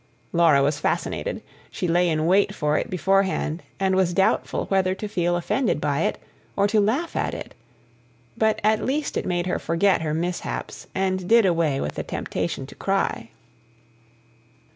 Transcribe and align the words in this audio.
Laura 0.33 0.63
was 0.63 0.79
fascinated: 0.79 1.43
she 1.69 1.87
lay 1.87 2.09
in 2.09 2.25
wait 2.25 2.55
for 2.55 2.75
it 2.75 2.89
beforehand 2.89 3.61
and 3.79 3.93
was 3.95 4.15
doubtful 4.15 4.65
whether 4.65 4.95
to 4.95 5.07
feel 5.07 5.35
offended 5.37 5.79
by 5.79 5.99
it 6.01 6.17
or 6.55 6.67
to 6.67 6.79
laugh 6.81 7.15
at 7.15 7.35
it. 7.35 7.53
But 8.35 8.59
at 8.63 8.83
least 8.83 9.15
it 9.15 9.27
made 9.27 9.45
her 9.45 9.59
forget 9.59 10.01
her 10.01 10.15
mishaps, 10.15 10.87
and 10.95 11.29
did 11.29 11.45
away 11.45 11.79
with 11.79 11.93
the 11.93 12.01
temptation 12.03 12.65
to 12.65 12.73
cry. 12.73 13.29